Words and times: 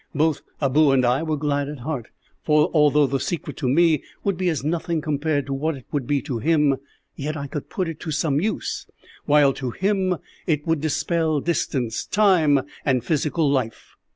Both 0.15 0.41
Abou 0.59 0.89
and 0.93 1.05
I 1.05 1.21
were 1.21 1.37
glad 1.37 1.69
at 1.69 1.77
heart; 1.81 2.07
for 2.41 2.71
although 2.73 3.05
the 3.05 3.19
secret, 3.19 3.55
to 3.57 3.69
me, 3.69 4.03
would 4.23 4.35
be 4.35 4.49
as 4.49 4.63
nothing 4.63 4.99
compared 4.99 5.45
to 5.45 5.53
what 5.53 5.75
it 5.75 5.85
would 5.91 6.07
be 6.07 6.23
to 6.23 6.39
him, 6.39 6.77
yet 7.15 7.37
I 7.37 7.45
could 7.45 7.69
put 7.69 7.87
it 7.87 7.99
to 7.99 8.09
some 8.11 8.41
use, 8.41 8.87
while, 9.25 9.53
to 9.53 9.69
him, 9.69 10.17
it 10.47 10.65
would 10.65 10.81
dispel 10.81 11.39
distance, 11.39 12.03
time, 12.03 12.61
and 12.83 13.05
physical 13.05 13.47
life. 13.51 13.93